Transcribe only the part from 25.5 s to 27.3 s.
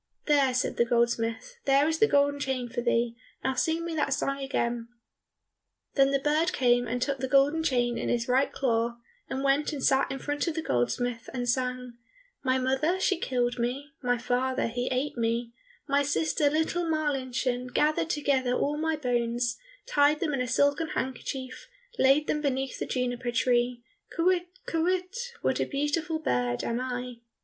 a beautiful bird am I!"